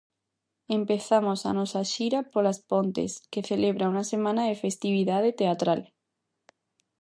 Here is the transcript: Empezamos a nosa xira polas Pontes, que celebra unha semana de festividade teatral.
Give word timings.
Empezamos 0.77 1.39
a 1.49 1.51
nosa 1.59 1.81
xira 1.93 2.19
polas 2.33 2.59
Pontes, 2.69 3.11
que 3.31 3.47
celebra 3.49 3.89
unha 3.91 4.05
semana 4.13 4.43
de 4.49 4.59
festividade 4.63 5.29
teatral. 5.41 5.81